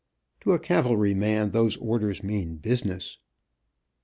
To 0.39 0.53
a 0.53 0.59
cavalry 0.59 1.13
man 1.13 1.51
these 1.51 1.77
orders 1.77 2.23
mean 2.23 2.55
business. 2.55 3.19